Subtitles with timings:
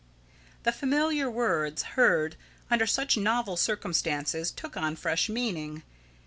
[0.63, 2.35] The familiar words, heard
[2.71, 5.83] under such novel circumstances, took on fresh meaning.